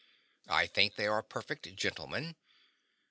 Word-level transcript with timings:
I 0.49 0.65
think 0.65 0.95
they 0.95 1.05
are 1.05 1.21
perfect 1.21 1.75
gentlemen. 1.75 2.35